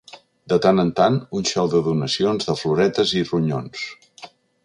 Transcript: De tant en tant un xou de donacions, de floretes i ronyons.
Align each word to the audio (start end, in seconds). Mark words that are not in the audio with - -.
De 0.53 0.57
tant 0.65 0.81
en 0.83 0.87
tant 0.99 1.17
un 1.41 1.45
xou 1.49 1.69
de 1.75 1.81
donacions, 1.89 2.49
de 2.51 2.57
floretes 2.63 3.13
i 3.19 3.23
ronyons. 3.31 3.85